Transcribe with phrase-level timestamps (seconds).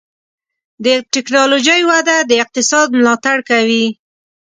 [0.85, 3.85] د ټکنالوجۍ وده د اقتصاد ملاتړ کوي.